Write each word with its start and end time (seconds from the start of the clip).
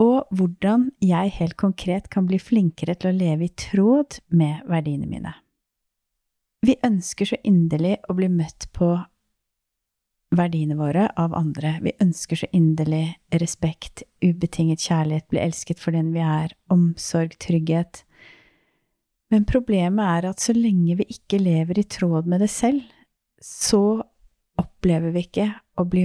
og 0.00 0.32
hvordan 0.32 0.88
jeg 1.04 1.34
helt 1.36 1.56
konkret 1.60 2.08
kan 2.12 2.26
bli 2.28 2.40
flinkere 2.40 2.96
til 2.96 3.10
å 3.10 3.16
leve 3.16 3.46
i 3.46 3.54
tråd 3.68 4.20
med 4.32 4.64
verdiene 4.70 5.08
mine. 5.10 5.34
Vi 6.64 6.76
ønsker 6.84 7.28
så 7.28 7.38
inderlig 7.44 7.98
å 8.08 8.16
bli 8.16 8.28
møtt 8.32 8.68
på 8.76 8.94
verdiene 10.36 10.76
våre 10.78 11.08
av 11.18 11.34
andre. 11.36 11.76
Vi 11.82 11.94
ønsker 12.00 12.42
så 12.42 12.48
inderlig 12.56 13.16
respekt, 13.42 14.04
ubetinget 14.22 14.84
kjærlighet, 14.84 15.28
bli 15.32 15.42
elsket 15.42 15.80
for 15.82 15.96
den 15.96 16.12
vi 16.14 16.24
er, 16.24 16.54
omsorg, 16.72 17.36
trygghet. 17.42 18.04
Men 19.30 19.46
problemet 19.48 20.04
er 20.04 20.30
at 20.30 20.42
så 20.42 20.54
lenge 20.56 20.98
vi 21.00 21.08
ikke 21.12 21.40
lever 21.42 21.80
i 21.80 21.88
tråd 21.88 22.28
med 22.30 22.44
det 22.44 22.50
selv, 22.52 22.82
så 23.40 24.00
opplever 24.60 25.14
vi 25.14 25.24
ikke 25.26 25.48
å 25.80 25.86
bli 25.88 26.04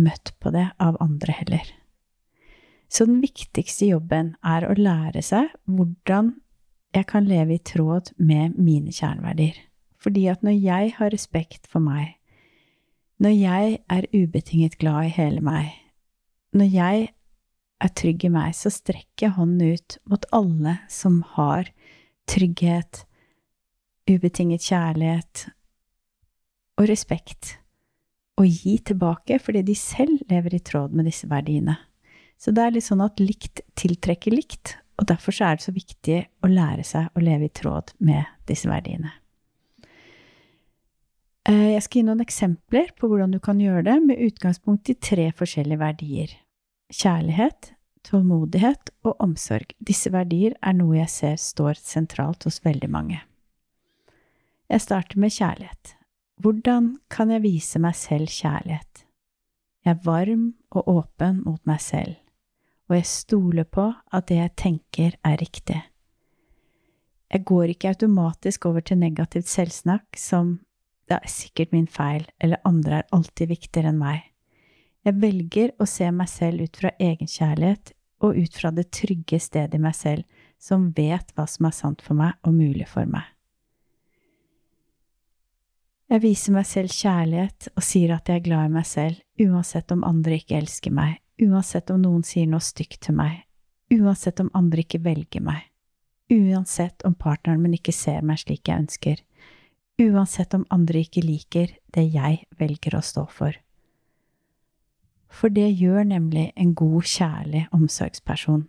møtt 0.00 0.34
på 0.42 0.52
det 0.54 0.68
av 0.82 0.98
andre 1.02 1.38
heller. 1.40 1.72
Så 2.94 3.08
den 3.08 3.18
viktigste 3.24 3.88
jobben 3.90 4.36
er 4.46 4.68
å 4.68 4.74
lære 4.78 5.22
seg 5.26 5.48
hvordan 5.66 6.36
jeg 6.94 7.08
kan 7.10 7.26
leve 7.26 7.56
i 7.56 7.62
tråd 7.66 8.12
med 8.22 8.54
mine 8.54 8.92
kjerneverdier. 8.94 9.56
Fordi 9.98 10.28
at 10.30 10.44
når 10.46 10.54
jeg 10.62 10.92
har 11.00 11.10
respekt 11.10 11.66
for 11.70 11.82
meg, 11.82 12.12
når 13.18 13.34
jeg 13.34 13.78
er 13.90 14.06
ubetinget 14.14 14.76
glad 14.78 15.08
i 15.08 15.14
hele 15.16 15.42
meg, 15.42 15.72
når 16.54 16.70
jeg 16.70 17.08
er 17.82 17.92
trygg 17.98 18.26
i 18.28 18.30
meg, 18.30 18.54
så 18.54 18.70
strekker 18.70 19.26
jeg 19.26 19.36
hånden 19.40 19.74
ut 19.74 19.96
mot 20.10 20.28
alle 20.36 20.76
som 20.92 21.22
har 21.34 21.72
trygghet, 22.30 23.02
ubetinget 24.06 24.68
kjærlighet 24.68 25.48
og 26.78 26.86
respekt, 26.90 27.56
og 28.38 28.46
gi 28.46 28.76
tilbake 28.86 29.40
fordi 29.42 29.64
de 29.66 29.74
selv 29.78 30.22
lever 30.30 30.54
i 30.54 30.62
tråd 30.62 30.94
med 30.94 31.10
disse 31.10 31.26
verdiene. 31.30 31.76
Så 32.38 32.52
det 32.54 32.62
er 32.64 32.74
litt 32.74 32.86
sånn 32.86 33.04
at 33.04 33.20
likt 33.22 33.62
tiltrekker 33.78 34.34
likt, 34.34 34.76
og 35.00 35.08
derfor 35.10 35.34
er 35.42 35.58
det 35.58 35.66
så 35.66 35.74
viktig 35.74 36.18
å 36.44 36.50
lære 36.50 36.84
seg 36.86 37.10
å 37.14 37.22
leve 37.22 37.48
i 37.48 37.54
tråd 37.54 37.94
med 38.04 38.28
disse 38.48 38.70
verdiene. 38.70 39.12
Eh, 41.48 41.74
jeg 41.74 41.84
skal 41.84 42.00
gi 42.00 42.06
noen 42.06 42.24
eksempler 42.24 42.92
på 42.96 43.10
hvordan 43.10 43.34
du 43.34 43.40
kan 43.42 43.60
gjøre 43.60 43.84
det, 43.88 43.96
med 44.06 44.22
utgangspunkt 44.22 44.88
i 44.88 44.96
tre 44.96 45.28
forskjellige 45.36 45.82
verdier. 45.82 46.36
Kjærlighet, 46.94 47.74
tålmodighet 48.06 48.94
og 49.04 49.20
omsorg. 49.24 49.74
Disse 49.80 50.12
verdier 50.14 50.56
er 50.62 50.76
noe 50.78 50.96
jeg 51.00 51.12
ser 51.12 51.36
står 51.40 51.80
sentralt 51.80 52.46
hos 52.48 52.62
veldig 52.64 52.90
mange. 52.92 53.20
Jeg 54.70 54.80
starter 54.80 55.20
med 55.20 55.34
kjærlighet. 55.34 55.94
Hvordan 56.40 56.94
kan 57.12 57.30
jeg 57.30 57.44
vise 57.44 57.80
meg 57.82 57.96
selv 57.98 58.32
kjærlighet? 58.32 59.04
Jeg 59.84 59.98
er 59.98 60.04
varm 60.06 60.54
og 60.72 60.88
åpen 60.88 61.42
mot 61.44 61.60
meg 61.68 61.82
selv 61.84 62.23
og 62.88 62.96
jeg 62.98 63.08
stoler 63.08 63.64
på 63.64 63.88
at 64.12 64.28
det 64.28 64.38
jeg 64.38 64.54
tenker, 64.60 65.16
er 65.24 65.40
riktig. 65.40 65.80
Jeg 67.32 67.44
går 67.48 67.72
ikke 67.72 67.94
automatisk 67.94 68.66
over 68.68 68.84
til 68.84 69.00
negativt 69.00 69.48
selvsnakk 69.50 70.18
som 70.20 70.58
det 71.08 71.18
er 71.18 71.28
sikkert 71.28 71.72
min 71.74 71.88
feil, 71.90 72.24
eller 72.40 72.62
andre 72.64 73.02
er 73.02 73.10
alltid 73.12 73.50
viktigere 73.50 73.90
enn 73.92 74.00
meg. 74.00 74.22
Jeg 75.04 75.20
velger 75.20 75.74
å 75.80 75.88
se 75.88 76.08
meg 76.14 76.30
selv 76.32 76.64
ut 76.64 76.78
fra 76.80 76.94
egenkjærlighet 76.96 77.92
og 78.24 78.38
ut 78.40 78.56
fra 78.56 78.70
det 78.72 78.86
trygge 78.94 79.40
stedet 79.42 79.76
i 79.76 79.82
meg 79.82 79.96
selv, 79.98 80.24
som 80.56 80.88
vet 80.96 81.34
hva 81.36 81.44
som 81.50 81.68
er 81.68 81.76
sant 81.76 82.04
for 82.04 82.16
meg 82.16 82.38
og 82.46 82.54
mulig 82.56 82.86
for 82.88 83.08
meg. 83.08 83.26
Jeg 86.12 86.22
viser 86.22 86.54
meg 86.54 86.68
selv 86.68 86.92
kjærlighet 86.94 87.68
og 87.74 87.84
sier 87.84 88.14
at 88.14 88.28
jeg 88.28 88.40
er 88.40 88.46
glad 88.46 88.70
i 88.70 88.74
meg 88.76 88.86
selv, 88.88 89.20
uansett 89.40 89.92
om 89.92 90.04
andre 90.06 90.38
ikke 90.38 90.60
elsker 90.60 90.94
meg, 90.94 91.18
uansett 91.42 91.90
om 91.90 92.02
noen 92.02 92.22
sier 92.26 92.46
noe 92.50 92.62
stygt 92.62 93.02
til 93.06 93.16
meg, 93.18 93.44
uansett 93.94 94.40
om 94.42 94.52
andre 94.54 94.84
ikke 94.84 95.02
velger 95.04 95.42
meg, 95.44 95.66
uansett 96.32 97.04
om 97.06 97.14
partneren 97.14 97.62
min 97.62 97.76
ikke 97.78 97.94
ser 97.94 98.22
meg 98.26 98.40
slik 98.42 98.68
jeg 98.68 98.86
ønsker, 98.86 99.22
uansett 100.02 100.54
om 100.54 100.66
andre 100.74 101.04
ikke 101.04 101.24
liker 101.24 101.76
det 101.94 102.06
jeg 102.14 102.44
velger 102.58 102.98
å 102.98 103.04
stå 103.04 103.26
for. 103.30 103.58
For 105.34 105.50
det 105.50 105.66
gjør 105.74 106.04
nemlig 106.06 106.52
en 106.54 106.74
god, 106.78 107.02
kjærlig 107.10 107.64
omsorgsperson. 107.74 108.68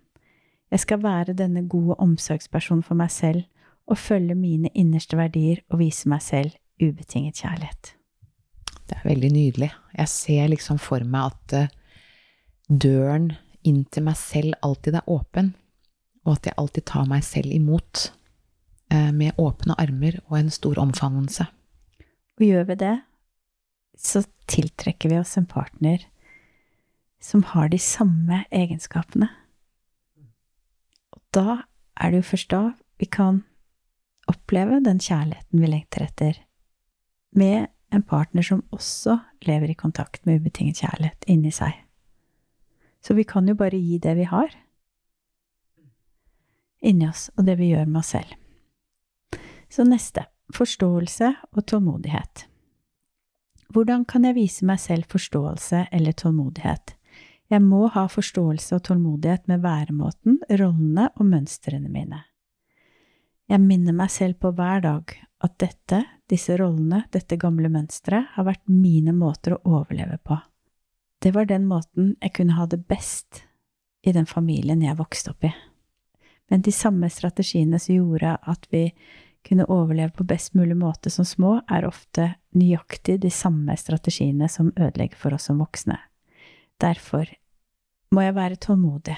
Jeg 0.74 0.82
skal 0.82 1.04
være 1.04 1.36
denne 1.38 1.62
gode 1.70 1.98
omsorgspersonen 2.02 2.82
for 2.84 2.98
meg 2.98 3.12
selv 3.14 3.46
og 3.86 4.02
følge 4.02 4.34
mine 4.36 4.72
innerste 4.74 5.18
verdier 5.18 5.62
og 5.70 5.80
vise 5.84 6.10
meg 6.10 6.24
selv 6.26 6.56
ubetinget 6.82 7.44
kjærlighet. 7.44 7.94
Det 8.86 8.98
er 8.98 9.06
veldig 9.06 9.32
nydelig. 9.34 9.70
Jeg 9.98 10.10
ser 10.10 10.50
liksom 10.50 10.82
for 10.82 11.06
meg 11.06 11.34
at 11.34 11.54
eh, 11.58 11.70
døren 12.70 13.32
inn 13.66 13.84
til 13.94 14.06
meg 14.06 14.18
selv 14.20 14.56
alltid 14.66 15.00
er 15.00 15.10
åpen, 15.10 15.54
og 16.26 16.38
at 16.38 16.50
jeg 16.50 16.58
alltid 16.62 16.88
tar 16.90 17.10
meg 17.10 17.26
selv 17.26 17.54
imot 17.54 18.10
eh, 18.94 19.12
med 19.14 19.38
åpne 19.42 19.78
armer 19.82 20.20
og 20.28 20.40
en 20.40 20.52
stor 20.54 20.80
omfavnelse. 20.82 21.48
Og 22.36 22.46
gjør 22.46 22.66
vi 22.72 22.78
det, 22.82 22.96
så 23.96 24.26
tiltrekker 24.52 25.14
vi 25.14 25.20
oss 25.22 25.38
en 25.40 25.48
partner 25.50 26.04
som 27.24 27.46
har 27.54 27.70
de 27.72 27.80
samme 27.82 28.44
egenskapene. 28.54 29.30
Og 31.16 31.22
da 31.34 31.62
er 31.96 32.12
det 32.12 32.22
jo 32.22 32.30
først 32.34 32.52
da 32.52 32.64
vi 33.02 33.08
kan 33.10 33.44
oppleve 34.30 34.82
den 34.84 35.00
kjærligheten 35.02 35.62
vi 35.62 35.70
lengter 35.70 36.06
etter, 36.06 36.38
med 37.36 37.70
en 37.94 38.04
partner 38.04 38.46
som 38.46 38.64
også 38.74 39.20
lever 39.46 39.72
i 39.72 39.80
kontakt 39.80 40.26
med 40.26 40.42
ubetinget 40.42 40.82
kjærlighet 40.82 41.28
inni 41.32 41.54
seg. 41.54 41.85
Så 43.06 43.14
vi 43.14 43.24
kan 43.28 43.48
jo 43.48 43.54
bare 43.58 43.78
gi 43.78 44.00
det 44.02 44.16
vi 44.18 44.26
har 44.26 44.50
inni 46.86 47.08
oss, 47.10 47.30
og 47.38 47.46
det 47.46 47.58
vi 47.60 47.72
gjør 47.72 47.88
med 47.90 48.02
oss 48.02 48.14
selv. 48.14 48.34
Så 49.70 49.86
neste 49.88 50.26
forståelse 50.54 51.32
og 51.56 51.66
tålmodighet. 51.66 52.46
Hvordan 53.74 54.06
kan 54.06 54.28
jeg 54.28 54.38
vise 54.38 54.66
meg 54.68 54.80
selv 54.80 55.10
forståelse 55.10 55.88
eller 55.92 56.14
tålmodighet? 56.14 56.94
Jeg 57.50 57.62
må 57.62 57.88
ha 57.94 58.06
forståelse 58.10 58.78
og 58.78 58.86
tålmodighet 58.88 59.50
med 59.50 59.62
væremåten, 59.66 60.40
rollene 60.50 61.10
og 61.16 61.28
mønstrene 61.30 61.90
mine. 61.90 62.24
Jeg 63.50 63.62
minner 63.62 63.94
meg 63.94 64.10
selv 64.10 64.40
på 64.42 64.54
hver 64.58 64.82
dag 64.82 65.14
at 65.46 65.58
dette, 65.62 66.02
disse 66.30 66.56
rollene, 66.58 67.04
dette 67.14 67.38
gamle 67.38 67.70
mønsteret, 67.70 68.32
har 68.34 68.48
vært 68.48 68.64
mine 68.70 69.14
måter 69.14 69.58
å 69.58 69.62
overleve 69.82 70.18
på. 70.26 70.38
Det 71.24 71.32
var 71.34 71.48
den 71.50 71.66
måten 71.70 72.16
jeg 72.22 72.36
kunne 72.38 72.58
ha 72.58 72.68
det 72.70 72.84
best 72.90 73.44
i 74.06 74.14
den 74.14 74.28
familien 74.30 74.84
jeg 74.84 74.98
vokste 75.00 75.34
opp 75.34 75.48
i. 75.48 75.54
Men 76.50 76.62
de 76.62 76.72
samme 76.76 77.10
strategiene 77.10 77.80
som 77.82 77.96
gjorde 77.96 78.36
at 78.42 78.68
vi 78.70 78.90
kunne 79.46 79.66
overleve 79.70 80.14
på 80.18 80.26
best 80.26 80.54
mulig 80.54 80.78
måte 80.78 81.10
som 81.10 81.26
små, 81.26 81.60
er 81.70 81.86
ofte 81.86 82.32
nøyaktig 82.58 83.20
de 83.22 83.32
samme 83.34 83.76
strategiene 83.78 84.50
som 84.50 84.72
ødelegger 84.74 85.18
for 85.22 85.38
oss 85.38 85.50
som 85.50 85.62
voksne. 85.62 85.98
Derfor 86.82 87.30
må 88.14 88.26
jeg 88.26 88.36
være 88.36 88.60
tålmodig. 88.62 89.18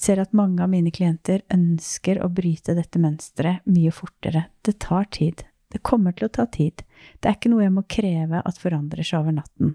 Ser 0.00 0.22
at 0.22 0.32
mange 0.32 0.62
av 0.64 0.70
mine 0.72 0.92
klienter 0.94 1.42
ønsker 1.52 2.22
å 2.22 2.30
bryte 2.32 2.76
dette 2.78 3.02
mønsteret 3.02 3.66
mye 3.68 3.92
fortere. 3.92 4.46
Det 4.64 4.78
tar 4.80 5.10
tid. 5.12 5.44
Det 5.70 5.82
kommer 5.86 6.14
til 6.16 6.26
å 6.26 6.34
ta 6.34 6.46
tid. 6.50 6.82
Det 7.20 7.28
er 7.28 7.36
ikke 7.36 7.50
noe 7.52 7.66
jeg 7.66 7.74
må 7.74 7.84
kreve 7.86 8.40
at 8.40 8.62
forandrer 8.62 9.06
seg 9.06 9.20
over 9.20 9.36
natten. 9.36 9.74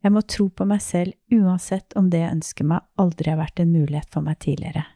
Jeg 0.00 0.14
må 0.14 0.22
tro 0.24 0.48
på 0.48 0.64
meg 0.64 0.80
selv 0.80 1.12
uansett 1.34 1.92
om 1.98 2.08
det 2.12 2.22
jeg 2.22 2.36
ønsker 2.38 2.68
meg, 2.68 2.84
aldri 2.96 3.32
har 3.32 3.40
vært 3.42 3.60
en 3.60 3.72
mulighet 3.72 4.08
for 4.12 4.24
meg 4.24 4.38
tidligere. 4.40 4.86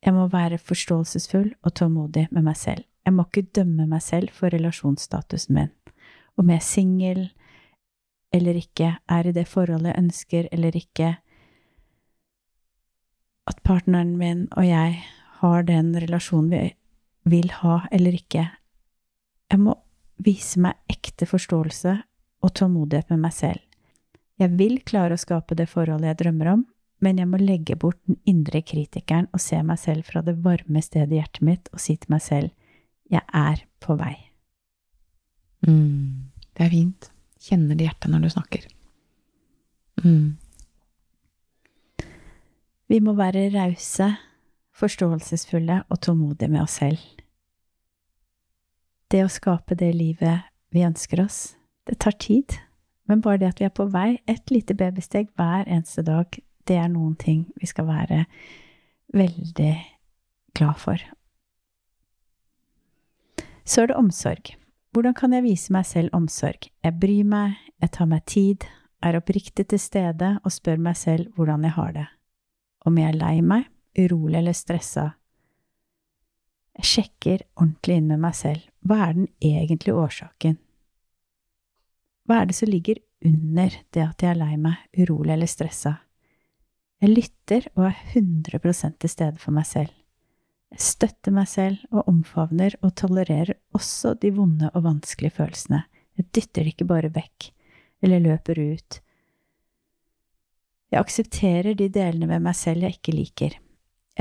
Jeg 0.00 0.16
må 0.16 0.26
være 0.32 0.58
forståelsesfull 0.58 1.52
og 1.62 1.74
tålmodig 1.76 2.26
med 2.32 2.46
meg 2.46 2.56
selv. 2.58 2.86
Jeg 3.04 3.14
må 3.14 3.26
ikke 3.28 3.50
dømme 3.60 3.86
meg 3.88 4.02
selv 4.02 4.32
for 4.34 4.52
relasjonsstatusen 4.52 5.54
min. 5.56 5.70
Om 6.40 6.50
jeg 6.50 6.60
er 6.60 6.66
singel 6.66 7.22
eller 8.34 8.58
ikke, 8.58 8.94
er 9.08 9.26
i 9.26 9.34
det 9.36 9.46
forholdet 9.50 9.92
jeg 9.92 10.02
ønsker 10.04 10.48
eller 10.52 10.76
ikke, 10.76 11.14
at 13.50 13.62
partneren 13.66 14.14
min 14.18 14.44
og 14.54 14.66
jeg 14.66 15.00
har 15.40 15.64
den 15.66 15.94
relasjonen 15.96 16.50
vi 16.52 16.62
vil 17.30 17.50
ha 17.60 17.80
eller 17.92 18.14
ikke. 18.14 18.46
Jeg 19.50 19.62
må 19.62 19.74
vise 20.22 20.60
meg 20.62 20.78
ekte 20.90 21.26
forståelse 21.26 21.96
og 22.40 22.54
tålmodighet 22.56 23.10
med 23.12 23.24
meg 23.26 23.34
selv. 23.36 23.62
Jeg 24.40 24.56
vil 24.56 24.78
klare 24.86 25.16
å 25.16 25.20
skape 25.20 25.56
det 25.58 25.68
forholdet 25.68 26.12
jeg 26.12 26.20
drømmer 26.22 26.54
om, 26.54 26.64
men 27.00 27.20
jeg 27.20 27.28
må 27.28 27.40
legge 27.40 27.76
bort 27.80 28.00
den 28.08 28.18
indre 28.28 28.62
kritikeren 28.64 29.28
og 29.34 29.42
se 29.42 29.60
meg 29.64 29.80
selv 29.80 30.08
fra 30.08 30.22
det 30.24 30.36
varme 30.44 30.82
stedet 30.84 31.12
i 31.14 31.20
hjertet 31.20 31.44
mitt 31.44 31.70
og 31.72 31.80
si 31.80 31.96
til 31.96 32.12
meg 32.12 32.24
selv 32.24 32.50
jeg 33.10 33.24
er 33.34 33.64
på 33.82 33.96
vei. 33.98 34.14
Mm, 35.66 36.30
det 36.56 36.66
er 36.66 36.72
fint. 36.72 37.10
Kjenner 37.40 37.76
det 37.76 37.88
hjertet 37.88 38.12
når 38.12 38.24
du 38.24 38.30
snakker. 38.32 38.66
Mm. 40.04 40.36
Vi 42.90 42.98
må 43.04 43.14
være 43.18 43.48
rause, 43.54 44.08
forståelsesfulle 44.76 45.82
og 45.88 46.00
tålmodige 46.04 46.52
med 46.52 46.64
oss 46.64 46.78
selv. 46.80 47.00
Det 49.10 49.24
å 49.24 49.32
skape 49.32 49.76
det 49.76 49.90
livet 49.96 50.46
vi 50.70 50.84
ønsker 50.86 51.24
oss, 51.24 51.56
det 51.90 51.98
tar 51.98 52.16
tid, 52.22 52.56
men 53.10 53.20
bare 53.20 53.40
det 53.42 53.48
at 53.50 53.60
vi 53.60 53.66
er 53.66 53.74
på 53.74 53.88
vei, 53.90 54.20
et 54.30 54.50
lite 54.54 54.76
babysteg 54.78 55.32
hver 55.38 55.66
eneste 55.66 56.04
dag, 56.06 56.38
det 56.68 56.76
er 56.78 56.90
noen 56.92 57.16
ting 57.18 57.48
vi 57.58 57.66
skal 57.66 57.88
være 57.88 58.24
veldig 59.16 59.72
glad 60.54 60.78
for. 60.78 61.02
Så 63.66 63.82
er 63.82 63.90
det 63.90 63.98
omsorg. 63.98 64.54
Hvordan 64.94 65.14
kan 65.14 65.34
jeg 65.34 65.46
vise 65.46 65.74
meg 65.74 65.86
selv 65.86 66.14
omsorg? 66.14 66.70
Jeg 66.84 66.98
bryr 67.02 67.26
meg, 67.26 67.58
jeg 67.82 67.92
tar 67.94 68.08
meg 68.10 68.24
tid, 68.26 68.66
er 69.02 69.18
oppriktig 69.18 69.68
til 69.70 69.80
stede 69.80 70.32
og 70.44 70.54
spør 70.54 70.80
meg 70.82 70.98
selv 70.98 71.30
hvordan 71.34 71.66
jeg 71.66 71.74
har 71.76 71.92
det. 71.96 72.08
Om 72.86 72.98
jeg 72.98 73.10
er 73.10 73.18
lei 73.18 73.36
meg, 73.42 73.68
urolig 73.98 74.40
eller 74.40 74.56
stressa. 74.56 75.10
Jeg 76.80 76.90
sjekker 76.94 77.46
ordentlig 77.58 77.98
inn 77.98 78.10
med 78.10 78.22
meg 78.22 78.34
selv. 78.38 78.66
Hva 78.86 79.06
er 79.08 79.16
den 79.18 79.30
egentlige 79.42 79.98
årsaken? 79.98 80.58
Hva 82.30 82.44
er 82.44 82.46
det 82.46 82.54
som 82.54 82.70
ligger 82.70 83.00
under 83.26 83.74
det 83.90 84.02
at 84.04 84.22
jeg 84.22 84.30
er 84.30 84.38
lei 84.38 84.52
meg, 84.54 84.78
urolig 84.94 85.32
eller 85.34 85.50
stressa? 85.50 85.96
Jeg 87.02 87.10
lytter 87.10 87.64
og 87.72 87.88
er 87.88 87.96
100% 88.14 89.00
til 89.02 89.10
stede 89.10 89.40
for 89.42 89.56
meg 89.56 89.66
selv. 89.66 89.90
Jeg 90.70 90.84
støtter 90.84 91.34
meg 91.34 91.48
selv 91.50 91.80
og 91.90 92.06
omfavner 92.12 92.76
og 92.86 92.92
tolererer 93.00 93.56
også 93.74 94.12
de 94.22 94.30
vonde 94.36 94.70
og 94.70 94.84
vanskelige 94.84 95.34
følelsene. 95.40 95.80
Jeg 96.20 96.28
dytter 96.30 96.62
det 96.62 96.74
ikke 96.76 96.86
bare 96.92 97.10
vekk 97.16 97.48
eller 98.06 98.22
løper 98.22 98.62
ut. 98.62 99.00
Jeg 100.94 101.02
aksepterer 101.02 101.74
de 101.74 101.90
delene 101.90 102.30
ved 102.30 102.46
meg 102.46 102.54
selv 102.60 102.86
jeg 102.86 103.00
ikke 103.00 103.16
liker. 103.16 103.58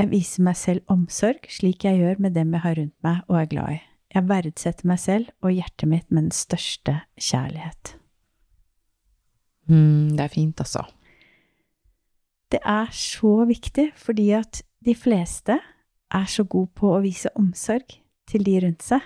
Jeg 0.02 0.10
viser 0.10 0.50
meg 0.50 0.58
selv 0.58 0.82
omsorg, 0.90 1.46
slik 1.46 1.86
jeg 1.86 2.02
gjør 2.02 2.26
med 2.26 2.34
dem 2.34 2.58
jeg 2.58 2.66
har 2.66 2.82
rundt 2.82 2.98
meg 3.06 3.22
og 3.30 3.42
er 3.44 3.54
glad 3.54 3.78
i. 3.78 3.80
Jeg 4.18 4.30
verdsetter 4.34 4.90
meg 4.90 4.98
selv 5.06 5.30
og 5.46 5.54
hjertet 5.54 5.90
mitt 5.94 6.10
med 6.10 6.32
den 6.32 6.34
største 6.34 7.02
kjærlighet. 7.22 7.99
Mm, 9.70 10.16
det 10.18 10.26
er 10.26 10.34
fint, 10.34 10.60
altså. 10.60 10.84
Det 12.50 12.60
er 12.66 12.90
så 12.96 13.46
viktig, 13.46 13.92
fordi 13.96 14.32
at 14.34 14.64
de 14.86 14.96
fleste 14.98 15.60
er 16.10 16.26
så 16.26 16.44
gode 16.44 16.72
på 16.78 16.90
å 16.96 17.02
vise 17.04 17.30
omsorg 17.38 18.00
til 18.30 18.46
de 18.46 18.58
rundt 18.64 18.86
seg. 18.86 19.04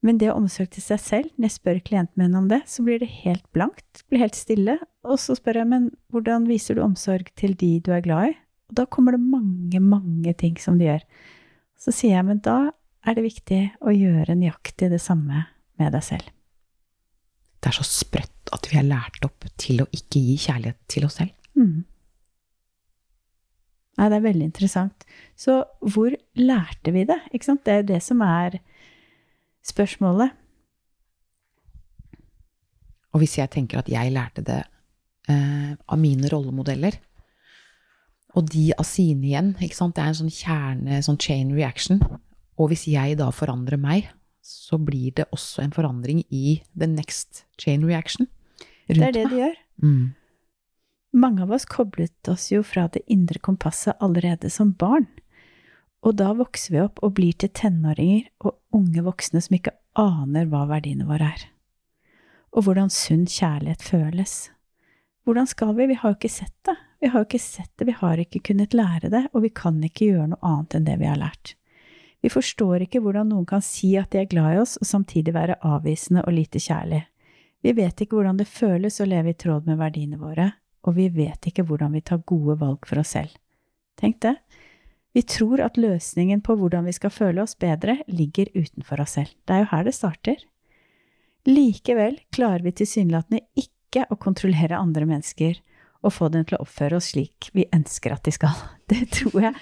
Men 0.00 0.16
det 0.18 0.30
å 0.32 0.38
omsorg 0.40 0.70
til 0.72 0.82
seg 0.82 1.00
selv, 1.02 1.32
når 1.36 1.50
jeg 1.50 1.56
spør 1.58 1.80
klienten 1.84 2.22
min 2.22 2.36
om 2.38 2.48
det, 2.50 2.62
så 2.70 2.82
blir 2.82 3.02
det 3.02 3.10
helt 3.20 3.44
blankt, 3.54 4.02
blir 4.08 4.24
helt 4.24 4.38
stille. 4.38 4.78
Og 5.04 5.20
så 5.20 5.36
spør 5.36 5.60
jeg, 5.60 5.68
men 5.70 5.90
hvordan 6.10 6.48
viser 6.48 6.78
du 6.78 6.82
omsorg 6.84 7.28
til 7.38 7.54
de 7.60 7.74
du 7.84 7.92
er 7.94 8.04
glad 8.04 8.32
i? 8.32 8.34
Og 8.72 8.78
da 8.80 8.86
kommer 8.88 9.14
det 9.14 9.20
mange, 9.20 9.82
mange 9.82 10.34
ting 10.40 10.56
som 10.62 10.80
de 10.80 10.88
gjør. 10.88 11.04
Så 11.80 11.92
sier 11.94 12.16
jeg, 12.16 12.26
men 12.26 12.40
da 12.44 12.72
er 13.06 13.16
det 13.16 13.26
viktig 13.28 13.62
å 13.84 13.92
gjøre 13.92 14.38
nøyaktig 14.38 14.90
det 14.92 15.00
samme 15.04 15.44
med 15.80 15.94
deg 15.94 16.04
selv. 16.04 16.32
Det 17.60 17.68
er 17.68 17.76
så 17.76 17.84
sprøtt 17.84 18.39
at 18.54 18.68
vi 18.70 18.78
er 18.80 18.88
lært 18.88 19.22
opp 19.26 19.46
til 19.60 19.82
å 19.82 19.88
ikke 19.94 20.22
gi 20.22 20.36
kjærlighet 20.46 20.78
til 20.90 21.06
oss 21.06 21.18
selv. 21.20 21.34
Mm. 21.58 21.84
Nei, 23.98 24.08
det 24.08 24.16
er 24.16 24.24
veldig 24.24 24.46
interessant. 24.46 25.06
Så 25.36 25.60
hvor 25.84 26.14
lærte 26.38 26.94
vi 26.94 27.04
det? 27.08 27.18
Det 27.34 27.74
er 27.74 27.82
det 27.88 28.00
som 28.04 28.22
er 28.24 28.60
spørsmålet. 29.66 30.32
Og 33.10 33.22
hvis 33.22 33.36
jeg 33.40 33.50
tenker 33.52 33.80
at 33.80 33.90
jeg 33.90 34.14
lærte 34.14 34.44
det 34.46 34.62
eh, 35.28 35.72
av 35.74 35.98
mine 36.00 36.30
rollemodeller, 36.32 36.96
og 38.38 38.46
de 38.46 38.68
av 38.78 38.86
sine 38.86 39.26
igjen, 39.26 39.52
det 39.58 39.72
er 39.74 40.06
en 40.06 40.18
sånn 40.20 40.30
kjerne, 40.32 41.00
sånn 41.02 41.18
chain 41.18 41.50
reaction, 41.56 41.98
og 42.60 42.70
hvis 42.70 42.86
jeg 42.88 43.18
da 43.18 43.30
forandrer 43.34 43.80
meg, 43.80 44.06
så 44.40 44.78
blir 44.78 45.12
det 45.18 45.26
også 45.34 45.64
en 45.64 45.74
forandring 45.74 46.22
i 46.30 46.60
the 46.78 46.86
next 46.88 47.44
chain 47.60 47.84
reaction. 47.84 48.28
Det 48.98 49.06
er 49.08 49.16
det 49.16 49.26
de 49.30 49.40
gjør. 49.42 49.56
Mm. 49.82 50.02
Mange 51.20 51.42
av 51.42 51.52
oss 51.56 51.66
koblet 51.66 52.28
oss 52.30 52.50
jo 52.52 52.62
fra 52.62 52.86
det 52.92 53.02
indre 53.10 53.40
kompasset 53.42 53.98
allerede 53.98 54.50
som 54.50 54.72
barn. 54.78 55.08
Og 56.06 56.16
da 56.16 56.30
vokser 56.36 56.74
vi 56.74 56.82
opp 56.84 57.00
og 57.04 57.16
blir 57.18 57.36
til 57.36 57.50
tenåringer 57.52 58.28
og 58.46 58.56
unge 58.76 59.02
voksne 59.04 59.42
som 59.44 59.56
ikke 59.58 59.74
aner 59.98 60.46
hva 60.48 60.64
verdiene 60.70 61.08
våre 61.08 61.32
er. 61.34 61.42
Og 62.54 62.66
hvordan 62.66 62.90
sunn 62.90 63.26
kjærlighet 63.30 63.82
føles. 63.84 64.36
Hvordan 65.26 65.46
skal 65.50 65.74
vi? 65.76 65.90
Vi 65.90 65.98
har 66.00 66.14
jo 66.14 66.18
ikke 66.18 66.32
sett 66.32 66.56
det. 66.66 66.76
Vi 67.00 67.08
har 67.08 67.22
jo 67.22 67.28
ikke 67.28 67.42
sett 67.42 67.70
det, 67.78 67.86
vi 67.88 67.96
har 67.96 68.20
ikke 68.20 68.42
kunnet 68.50 68.74
lære 68.76 69.08
det, 69.12 69.22
og 69.32 69.44
vi 69.44 69.50
kan 69.56 69.78
ikke 69.84 70.10
gjøre 70.10 70.32
noe 70.34 70.44
annet 70.44 70.76
enn 70.76 70.88
det 70.88 70.96
vi 71.00 71.08
har 71.08 71.20
lært. 71.20 71.54
Vi 72.20 72.28
forstår 72.28 72.84
ikke 72.84 73.00
hvordan 73.00 73.30
noen 73.32 73.46
kan 73.48 73.62
si 73.64 73.94
at 73.96 74.12
de 74.12 74.20
er 74.20 74.28
glad 74.28 74.56
i 74.56 74.60
oss, 74.60 74.76
og 74.76 74.88
samtidig 74.88 75.32
være 75.32 75.56
avvisende 75.64 76.26
og 76.26 76.36
lite 76.36 76.60
kjærlig. 76.60 77.06
Vi 77.60 77.74
vet 77.76 78.00
ikke 78.00 78.16
hvordan 78.16 78.40
det 78.40 78.48
føles 78.48 79.00
å 79.00 79.08
leve 79.08 79.34
i 79.34 79.38
tråd 79.38 79.68
med 79.68 79.80
verdiene 79.80 80.20
våre, 80.20 80.48
og 80.86 80.96
vi 80.96 81.10
vet 81.12 81.50
ikke 81.50 81.66
hvordan 81.68 81.92
vi 81.92 82.04
tar 82.04 82.22
gode 82.28 82.56
valg 82.60 82.86
for 82.88 83.02
oss 83.02 83.12
selv. 83.16 83.34
Tenk 84.00 84.20
det. 84.24 84.36
Vi 85.12 85.22
tror 85.26 85.60
at 85.64 85.76
løsningen 85.80 86.40
på 86.46 86.54
hvordan 86.56 86.86
vi 86.88 86.94
skal 86.96 87.12
føle 87.12 87.42
oss 87.42 87.56
bedre, 87.58 87.98
ligger 88.08 88.48
utenfor 88.54 89.02
oss 89.02 89.18
selv. 89.18 89.34
Det 89.44 89.56
er 89.56 89.64
jo 89.64 89.70
her 89.72 89.84
det 89.84 89.96
starter. 89.96 90.46
Likevel 91.48 92.20
klarer 92.32 92.64
vi 92.64 92.72
tilsynelatende 92.80 93.42
ikke 93.58 94.06
å 94.08 94.18
kontrollere 94.20 94.78
andre 94.78 95.08
mennesker 95.08 95.58
og 96.00 96.14
få 96.14 96.30
dem 96.32 96.46
til 96.48 96.56
å 96.56 96.64
oppføre 96.64 97.00
oss 97.00 97.10
slik 97.12 97.50
vi 97.56 97.66
ønsker 97.74 98.14
at 98.14 98.24
de 98.24 98.34
skal. 98.34 98.56
Det 98.90 99.04
tror 99.12 99.50
jeg 99.50 99.54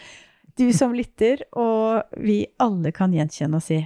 du 0.58 0.72
som 0.74 0.94
lytter, 0.94 1.44
og 1.54 2.18
vi 2.18 2.40
alle 2.58 2.90
kan 2.90 3.12
gjenkjenne 3.14 3.60
oss 3.60 3.70
i. 3.70 3.78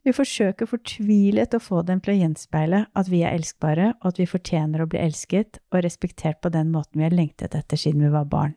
Vi 0.00 0.12
forsøker 0.16 0.68
fortvilet 0.68 1.52
å 1.52 1.60
få 1.60 1.82
dem 1.84 2.00
til 2.00 2.14
å 2.14 2.20
gjenspeile 2.22 2.84
at 2.96 3.10
vi 3.12 3.20
er 3.20 3.36
elskbare, 3.36 3.92
og 4.00 4.14
at 4.14 4.20
vi 4.22 4.28
fortjener 4.28 4.80
å 4.80 4.88
bli 4.88 5.00
elsket 5.02 5.60
og 5.74 5.82
respektert 5.84 6.40
på 6.40 6.52
den 6.54 6.70
måten 6.72 7.02
vi 7.02 7.04
har 7.04 7.16
lengtet 7.16 7.56
etter 7.58 7.80
siden 7.80 8.06
vi 8.06 8.12
var 8.14 8.28
barn. 8.30 8.54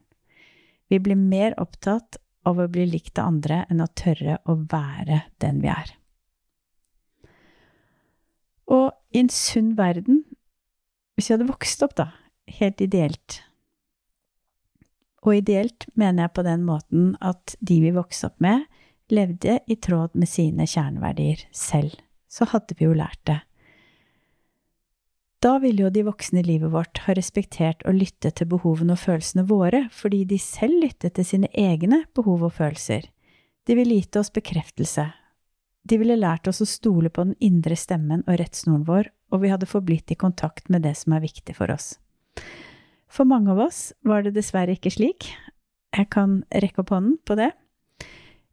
Vi 0.88 1.01
blir 1.03 1.19
mer 1.19 1.55
opptatt 1.59 2.19
av 2.47 2.59
å 2.59 2.69
bli 2.71 2.85
likt 2.88 3.19
av 3.19 3.33
andre 3.33 3.63
enn 3.71 3.83
å 3.83 3.91
tørre 3.91 4.38
å 4.47 4.55
være 4.71 5.23
den 5.43 5.59
vi 5.63 5.71
er. 5.71 5.91
Og 8.71 8.91
i 9.12 9.19
en 9.19 9.31
sunn 9.31 9.73
verden, 9.75 10.23
hvis 11.15 11.27
vi 11.27 11.35
hadde 11.35 11.50
vokst 11.50 11.83
opp, 11.83 11.97
da, 12.00 12.13
helt 12.59 12.81
ideelt 12.81 13.41
Og 15.23 15.38
ideelt 15.38 15.85
mener 15.95 16.25
jeg 16.25 16.33
på 16.35 16.43
den 16.43 16.65
måten 16.67 17.13
at 17.23 17.53
de 17.63 17.77
vi 17.79 17.93
vokste 17.95 18.27
opp 18.27 18.41
med, 18.43 18.65
levde 19.13 19.60
i 19.67 19.77
tråd 19.77 20.15
med 20.17 20.29
sine 20.29 20.67
kjerneverdier 20.67 21.46
selv, 21.53 21.96
så 22.27 22.48
hadde 22.50 22.77
vi 22.79 22.88
jo 22.88 22.96
lært 22.98 23.22
det. 23.29 23.39
Da 25.43 25.58
ville 25.60 25.84
jo 25.84 25.89
de 25.91 26.05
voksne 26.08 26.39
i 26.39 26.48
livet 26.48 26.72
vårt 26.72 27.01
ha 27.03 27.13
respektert 27.17 27.82
og 27.84 27.98
lyttet 28.00 28.38
til 28.39 28.48
behovene 28.48 28.96
og 28.96 29.01
følelsene 29.01 29.43
våre, 29.50 29.82
fordi 29.91 30.22
de 30.29 30.38
selv 30.39 30.77
lyttet 30.86 31.17
til 31.17 31.27
sine 31.27 31.50
egne 31.51 32.05
behov 32.15 32.46
og 32.48 32.55
følelser. 32.62 33.10
De 33.67 33.75
ville 33.75 33.98
gitt 34.00 34.15
oss 34.20 34.32
bekreftelse. 34.32 35.10
De 35.84 36.00
ville 36.00 36.15
lært 36.15 36.48
oss 36.48 36.63
å 36.63 36.67
stole 36.70 37.12
på 37.12 37.25
den 37.27 37.36
indre 37.43 37.75
stemmen 37.75 38.24
og 38.24 38.39
rettsnoren 38.39 38.86
vår, 38.88 39.10
og 39.36 39.43
vi 39.43 39.51
hadde 39.51 39.67
forblitt 39.67 40.13
i 40.15 40.20
kontakt 40.20 40.72
med 40.72 40.86
det 40.88 40.96
som 41.00 41.15
er 41.17 41.25
viktig 41.25 41.58
for 41.58 41.74
oss. 41.75 41.98
For 43.12 43.27
mange 43.27 43.51
av 43.51 43.60
oss 43.67 43.91
var 44.08 44.24
det 44.24 44.38
dessverre 44.38 44.77
ikke 44.77 44.93
slik. 44.96 45.27
Jeg 45.93 46.08
kan 46.13 46.39
rekke 46.55 46.86
opp 46.86 46.96
hånden 46.96 47.20
på 47.27 47.36
det. 47.38 47.51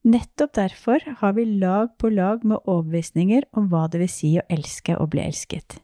Nettopp 0.03 0.55
derfor 0.57 1.03
har 1.21 1.33
vi 1.37 1.45
lag 1.45 1.99
på 1.99 2.09
lag 2.09 2.45
med 2.45 2.63
overbevisninger 2.65 3.45
om 3.53 3.67
hva 3.69 3.85
det 3.93 4.01
vil 4.01 4.09
si 4.09 4.31
å 4.41 4.47
elske 4.49 4.97
og 4.97 5.11
bli 5.13 5.21
elsket. 5.27 5.77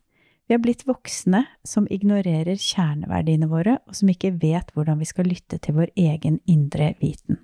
Vi 0.47 0.55
har 0.55 0.63
blitt 0.63 0.87
voksne 0.87 1.43
som 1.67 1.89
ignorerer 1.93 2.57
kjerneverdiene 2.57 3.49
våre, 3.51 3.77
og 3.85 3.99
som 3.99 4.09
ikke 4.09 4.31
vet 4.41 4.71
hvordan 4.73 5.03
vi 5.03 5.09
skal 5.11 5.29
lytte 5.29 5.59
til 5.61 5.77
vår 5.77 5.91
egen 6.01 6.39
indre 6.49 6.95
viten. 7.03 7.43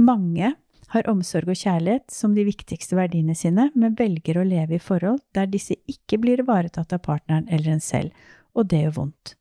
Mange 0.00 0.54
har 0.94 1.10
omsorg 1.10 1.50
og 1.52 1.58
kjærlighet 1.58 2.06
som 2.14 2.32
de 2.36 2.46
viktigste 2.46 2.96
verdiene 2.96 3.34
sine, 3.36 3.68
men 3.74 3.98
velger 3.98 4.38
å 4.40 4.46
leve 4.46 4.78
i 4.78 4.82
forhold 4.82 5.20
der 5.36 5.50
disse 5.50 5.76
ikke 5.90 6.20
blir 6.22 6.40
ivaretatt 6.44 6.94
av 6.96 7.02
partneren 7.04 7.50
eller 7.50 7.74
en 7.74 7.84
selv, 7.84 8.14
og 8.54 8.70
det 8.70 8.86
gjør 8.86 8.96
vondt. 9.02 9.34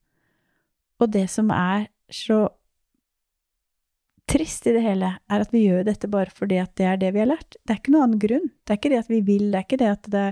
Og 1.00 1.14
det 1.14 1.28
som 1.32 1.54
er 1.56 1.88
så 2.12 2.48
trist 4.30 4.68
i 4.68 4.74
det 4.76 4.84
hele, 4.86 5.14
er 5.30 5.44
at 5.44 5.52
vi 5.54 5.66
gjør 5.66 5.86
dette 5.88 6.10
bare 6.12 6.32
fordi 6.34 6.60
at 6.62 6.74
det 6.80 6.86
er 6.90 7.00
det 7.02 7.14
vi 7.16 7.22
har 7.24 7.32
lært. 7.34 7.58
Det 7.62 7.76
er 7.76 7.82
ikke 7.82 7.94
noen 7.94 8.08
annen 8.08 8.22
grunn. 8.24 8.52
Det 8.64 8.74
er 8.74 8.80
ikke 8.80 8.94
det 8.94 9.02
at 9.04 9.12
vi 9.12 9.24
vil, 9.28 9.50
det 9.52 9.60
er 9.60 9.68
ikke 9.68 9.82
det 9.82 9.92
at 9.92 10.14
det 10.14 10.28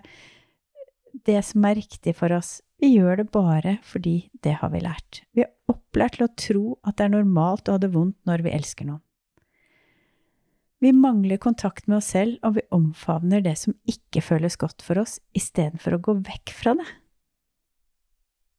det 1.28 1.42
som 1.46 1.66
er 1.68 1.78
riktig 1.78 2.16
for 2.18 2.34
oss. 2.34 2.60
Vi 2.82 2.96
gjør 2.96 3.22
det 3.22 3.28
bare 3.34 3.78
fordi 3.86 4.16
det 4.44 4.58
har 4.62 4.72
vi 4.74 4.82
lært. 4.84 5.22
Vi 5.36 5.44
er 5.46 5.52
opplært 5.72 6.18
til 6.18 6.26
å 6.26 6.36
tro 6.46 6.66
at 6.88 6.98
det 6.98 7.08
er 7.08 7.16
normalt 7.18 7.70
å 7.70 7.76
ha 7.76 7.82
det 7.82 7.92
vondt 7.94 8.18
når 8.30 8.46
vi 8.46 8.54
elsker 8.56 8.90
noen. 8.90 9.04
Vi 10.82 10.90
mangler 10.98 11.38
kontakt 11.38 11.86
med 11.86 12.00
oss 12.00 12.08
selv, 12.16 12.40
og 12.42 12.56
vi 12.56 12.64
omfavner 12.74 13.44
det 13.46 13.54
som 13.62 13.76
ikke 13.86 14.24
føles 14.26 14.58
godt 14.58 14.82
for 14.82 14.98
oss, 14.98 15.20
istedenfor 15.38 15.94
å 15.94 16.02
gå 16.08 16.16
vekk 16.26 16.54
fra 16.58 16.74
det. 16.80 16.88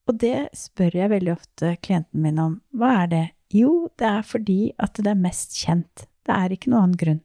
Og 0.07 0.21
det 0.23 0.37
spør 0.55 1.01
jeg 1.01 1.11
veldig 1.11 1.33
ofte 1.35 1.73
klienten 1.83 2.23
min 2.23 2.39
om. 2.39 2.55
Hva 2.79 2.93
er 3.01 3.11
det? 3.11 3.25
Jo, 3.53 3.91
det 4.01 4.09
er 4.09 4.25
fordi 4.25 4.73
at 4.81 4.97
det 4.97 5.11
er 5.13 5.19
mest 5.19 5.57
kjent. 5.61 6.07
Det 6.25 6.35
er 6.35 6.55
ikke 6.55 6.73
noen 6.73 6.83
annen 6.83 7.01
grunn. 7.01 7.23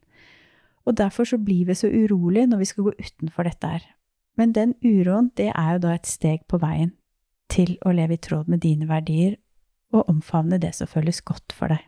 Og 0.88 0.96
derfor 1.00 1.28
så 1.28 1.40
blir 1.40 1.68
vi 1.68 1.76
så 1.76 1.90
urolige 1.92 2.48
når 2.48 2.64
vi 2.64 2.70
skal 2.70 2.88
gå 2.88 2.94
utenfor 3.00 3.48
dette 3.48 3.74
her. 3.76 3.84
Men 4.38 4.54
den 4.54 4.76
uroen, 4.86 5.32
det 5.36 5.50
er 5.54 5.76
jo 5.76 5.84
da 5.88 5.96
et 5.98 6.08
steg 6.08 6.46
på 6.48 6.60
veien 6.62 6.94
til 7.52 7.78
å 7.88 7.94
leve 7.96 8.18
i 8.18 8.22
tråd 8.22 8.50
med 8.52 8.62
dine 8.64 8.88
verdier 8.90 9.38
og 9.96 10.10
omfavne 10.12 10.60
det 10.62 10.74
som 10.76 10.90
føles 10.90 11.24
godt 11.26 11.56
for 11.56 11.72
deg. 11.72 11.84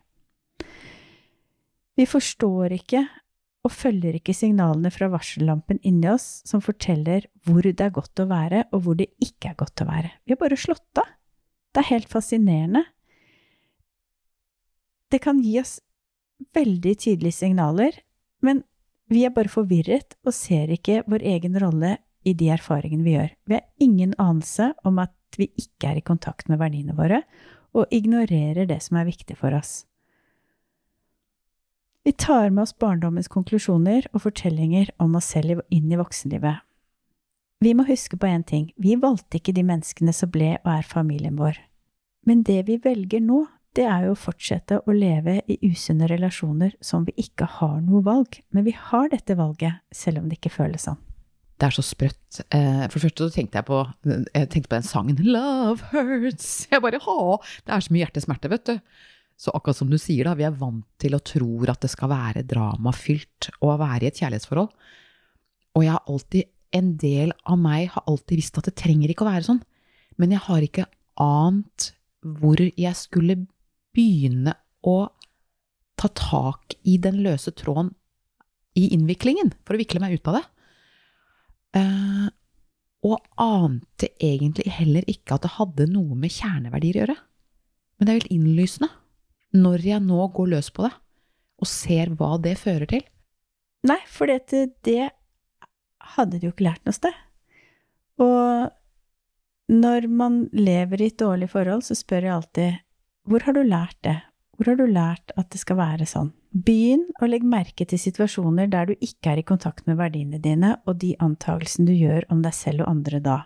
Vi 1.99 2.05
forstår 2.07 2.77
ikke 2.79 3.03
og 3.67 3.73
følger 3.75 4.15
ikke 4.15 4.33
signalene 4.35 4.91
fra 4.93 5.09
varsellampen 5.11 5.81
inni 5.83 6.07
oss 6.11 6.39
som 6.47 6.63
forteller 6.63 7.27
hvor 7.43 7.65
det 7.65 7.83
er 7.83 7.91
godt 7.95 8.21
å 8.23 8.29
være, 8.29 8.63
og 8.71 8.85
hvor 8.85 8.95
det 8.99 9.09
ikke 9.19 9.51
er 9.51 9.57
godt 9.59 9.83
å 9.83 9.89
være. 9.89 10.13
Vi 10.23 10.33
har 10.33 10.39
bare 10.39 10.59
slått 10.59 11.01
av. 11.01 11.09
Det 11.75 11.83
er 11.83 11.91
helt 11.91 12.09
fascinerende. 12.09 12.85
Det 15.09 15.21
kan 15.23 15.41
gi 15.41 15.57
oss 15.61 15.79
veldig 16.55 16.95
tydelige 17.01 17.39
signaler, 17.41 17.95
men 18.45 18.63
vi 19.09 19.25
er 19.25 19.33
bare 19.33 19.51
forvirret 19.51 20.15
og 20.23 20.35
ser 20.37 20.69
ikke 20.73 21.01
vår 21.09 21.25
egen 21.33 21.57
rolle 21.59 21.97
i 22.27 22.35
de 22.37 22.51
erfaringene 22.53 23.05
vi 23.05 23.15
gjør. 23.15 23.31
Vi 23.49 23.57
har 23.57 23.65
ingen 23.81 24.13
anelse 24.21 24.73
om 24.85 24.99
at 25.01 25.15
vi 25.37 25.49
ikke 25.57 25.91
er 25.91 25.99
i 25.99 26.05
kontakt 26.05 26.49
med 26.49 26.61
verdiene 26.61 26.95
våre, 26.97 27.23
og 27.73 27.89
ignorerer 27.93 28.65
det 28.69 28.79
som 28.81 28.97
er 28.97 29.09
viktig 29.09 29.37
for 29.37 29.53
oss. 29.53 29.83
Vi 32.05 32.13
tar 32.17 32.49
med 32.49 32.63
oss 32.63 32.73
barndommens 32.73 33.29
konklusjoner 33.29 34.07
og 34.13 34.23
fortellinger 34.23 34.89
om 35.03 35.17
oss 35.19 35.29
selv 35.33 35.61
inn 35.69 35.91
i 35.91 35.99
voksenlivet. 35.99 36.63
Vi 37.59 37.73
må 37.75 37.83
huske 37.89 38.17
på 38.17 38.29
én 38.29 38.45
ting, 38.47 38.69
vi 38.77 38.95
valgte 38.95 39.37
ikke 39.37 39.53
de 39.53 39.65
menneskene 39.67 40.13
som 40.15 40.31
ble 40.31 40.55
og 40.63 40.69
er 40.77 40.87
familien 40.87 41.35
vår. 41.37 41.59
Men 42.25 42.41
det 42.47 42.63
vi 42.69 42.77
velger 42.81 43.21
nå, 43.21 43.43
det 43.79 43.85
er 43.87 44.07
jo 44.07 44.15
å 44.15 44.19
fortsette 44.19 44.81
å 44.83 44.93
leve 44.95 45.37
i 45.47 45.55
usunne 45.69 46.09
relasjoner 46.11 46.73
som 46.83 47.05
vi 47.07 47.13
ikke 47.23 47.47
har 47.59 47.77
noe 47.85 48.03
valg, 48.03 48.41
men 48.51 48.65
vi 48.65 48.73
har 48.75 49.07
dette 49.11 49.37
valget, 49.39 49.79
selv 49.95 50.19
om 50.19 50.27
det 50.27 50.39
ikke 50.39 50.51
føles 50.51 50.83
sånn. 50.89 50.99
Det 51.59 51.67
er 51.67 51.75
så 51.75 51.83
sprøtt. 51.83 52.39
Eh, 52.55 52.85
for 52.87 52.95
det 52.95 53.03
første 53.03 53.29
tenkte 53.35 53.59
jeg 53.59 53.67
på, 53.67 53.79
jeg 54.07 54.49
tenkte 54.51 54.71
på 54.71 54.77
den 54.77 54.87
sangen 54.87 55.17
'Love 55.19 55.91
Hurts'. 55.91 56.67
Jeg 56.71 56.81
bare, 56.83 56.99
ha, 57.03 57.37
Det 57.65 57.73
er 57.73 57.83
så 57.83 57.91
mye 57.91 58.03
hjertesmerte, 58.05 58.51
vet 58.51 58.65
du. 58.65 58.79
Så 59.39 59.51
akkurat 59.55 59.75
som 59.75 59.89
du 59.89 59.97
sier, 59.97 60.23
da, 60.23 60.35
vi 60.35 60.47
er 60.47 60.55
vant 60.55 60.85
til 60.99 61.15
og 61.15 61.23
tror 61.23 61.71
at 61.71 61.79
det 61.83 61.91
skal 61.91 62.11
være 62.11 62.47
dramafylt 62.47 63.51
å 63.63 63.75
være 63.79 64.03
i 64.03 64.07
et 64.07 64.19
kjærlighetsforhold. 64.19 64.71
Og 65.75 65.83
jeg 65.83 65.91
har 65.95 66.03
alltid, 66.07 66.49
en 66.75 66.97
del 66.97 67.31
av 67.45 67.57
meg 67.57 67.89
har 67.95 68.03
alltid 68.07 68.39
visst 68.39 68.57
at 68.59 68.67
det 68.67 68.75
trenger 68.75 69.11
ikke 69.11 69.23
å 69.23 69.31
være 69.31 69.47
sånn. 69.47 69.63
Men 70.19 70.35
jeg 70.35 70.43
har 70.47 70.63
ikke 70.63 70.87
ant 71.19 71.93
hvor 72.23 72.59
jeg 72.59 72.95
skulle 72.99 73.47
begynne 73.95 74.55
å 74.85 74.97
ta 75.99 76.09
tak 76.15 76.77
i 76.87 76.97
den 77.01 77.19
løse 77.25 77.51
tråden 77.51 77.91
i 78.79 78.87
innviklingen, 78.95 79.51
for 79.65 79.75
å 79.75 79.81
vikle 79.81 80.01
meg 80.03 80.15
ut 80.15 80.29
av 80.31 80.39
det. 80.39 80.45
Uh, 81.75 82.27
og 83.05 83.23
ante 83.39 84.09
egentlig 84.19 84.71
heller 84.75 85.05
ikke 85.11 85.35
at 85.35 85.45
det 85.45 85.55
hadde 85.57 85.89
noe 85.91 86.17
med 86.19 86.33
kjerneverdier 86.33 86.99
å 86.99 87.03
gjøre. 87.03 87.19
Men 87.97 88.07
det 88.07 88.11
er 88.11 88.19
helt 88.21 88.33
innlysende 88.35 88.89
når 89.55 89.85
jeg 89.87 90.05
nå 90.05 90.27
går 90.35 90.51
løs 90.53 90.69
på 90.75 90.85
det, 90.85 90.91
og 91.59 91.67
ser 91.67 92.11
hva 92.15 92.35
det 92.41 92.53
fører 92.59 92.89
til? 92.89 93.01
Nei, 93.89 93.99
for 94.11 94.29
det, 94.29 94.67
det 94.85 95.09
hadde 96.15 96.39
du 96.39 96.47
jo 96.47 96.53
ikke 96.53 96.67
lært 96.67 96.85
noe 96.85 96.95
sted. 96.95 97.15
Og 98.21 98.69
når 99.71 100.07
man 100.11 100.43
lever 100.55 101.01
i 101.01 101.09
et 101.11 101.19
dårlig 101.19 101.49
forhold, 101.51 101.85
så 101.87 101.97
spør 101.97 102.27
jeg 102.27 102.35
alltid 102.35 102.79
hvor 103.29 103.45
har 103.45 103.53
du 103.53 103.61
lært 103.61 103.97
det? 104.05 104.17
Hvor 104.57 104.71
har 104.71 104.79
du 104.79 104.87
lært 104.89 105.31
at 105.37 105.51
det 105.53 105.61
skal 105.61 105.77
være 105.79 106.05
sånn? 106.09 106.31
Begynn 106.49 107.05
å 107.21 107.27
legge 107.29 107.47
merke 107.47 107.85
til 107.85 108.01
situasjoner 108.01 108.67
der 108.71 108.89
du 108.89 109.05
ikke 109.05 109.31
er 109.31 109.39
i 109.39 109.45
kontakt 109.45 109.85
med 109.87 109.99
verdiene 109.99 110.41
dine 110.41 110.73
og 110.89 110.97
de 111.03 111.13
antagelsene 111.21 111.91
du 111.91 111.93
gjør 111.93 112.25
om 112.33 112.41
deg 112.43 112.55
selv 112.57 112.83
og 112.83 112.89
andre 112.89 113.21
da. 113.23 113.37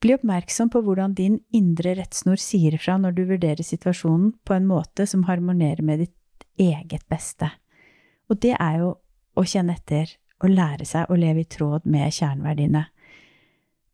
Bli 0.00 0.16
oppmerksom 0.16 0.72
på 0.72 0.82
hvordan 0.82 1.14
din 1.14 1.38
indre 1.54 1.94
rettsnor 1.98 2.40
sier 2.40 2.76
fra 2.80 2.96
når 2.98 3.14
du 3.16 3.22
vurderer 3.28 3.64
situasjonen 3.64 4.32
på 4.44 4.56
en 4.56 4.66
måte 4.66 5.06
som 5.06 5.26
harmonerer 5.28 5.84
med 5.86 6.02
ditt 6.02 6.46
eget 6.60 7.06
beste. 7.08 7.50
Og 8.28 8.40
det 8.42 8.56
er 8.56 8.80
jo 8.82 8.94
å 9.38 9.44
kjenne 9.46 9.76
etter 9.78 10.16
og 10.40 10.50
lære 10.50 10.88
seg 10.88 11.08
å 11.08 11.18
leve 11.20 11.44
i 11.44 11.48
tråd 11.48 11.86
med 11.88 12.10
kjerneverdiene. 12.16 12.86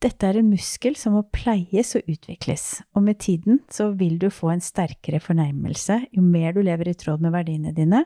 Dette 0.05 0.29
er 0.29 0.37
en 0.37 0.51
muskel 0.53 0.97
som 1.01 1.15
må 1.17 1.23
pleies 1.33 1.95
og 1.97 2.09
utvikles, 2.11 2.83
og 2.93 3.07
med 3.07 3.17
tiden 3.25 3.63
så 3.73 3.89
vil 3.97 4.19
du 4.21 4.29
få 4.29 4.51
en 4.53 4.61
sterkere 4.61 5.23
fornemmelse. 5.25 6.03
Jo 6.13 6.25
mer 6.25 6.53
du 6.53 6.61
lever 6.67 6.91
i 6.91 6.99
tråd 6.99 7.25
med 7.25 7.33
verdiene 7.33 7.73
dine, 7.77 8.03